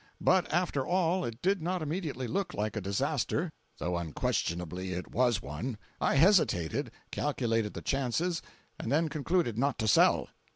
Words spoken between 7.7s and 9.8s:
the chances, and then concluded not